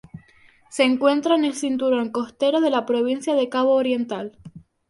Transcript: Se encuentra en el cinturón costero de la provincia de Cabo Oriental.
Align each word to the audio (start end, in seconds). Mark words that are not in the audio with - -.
Se 0.71 0.81
encuentra 0.81 1.35
en 1.35 1.45
el 1.45 1.53
cinturón 1.53 2.09
costero 2.09 2.59
de 2.59 2.71
la 2.71 2.87
provincia 2.87 3.35
de 3.35 3.49
Cabo 3.49 3.73
Oriental. 3.75 4.35